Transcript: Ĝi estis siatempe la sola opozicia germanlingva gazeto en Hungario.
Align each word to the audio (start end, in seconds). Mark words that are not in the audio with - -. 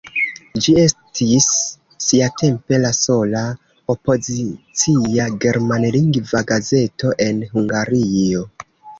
Ĝi 0.65 0.71
estis 0.83 1.47
siatempe 2.05 2.79
la 2.85 2.89
sola 2.99 3.41
opozicia 3.95 5.27
germanlingva 5.43 6.41
gazeto 6.53 7.13
en 7.27 7.45
Hungario. 7.53 8.43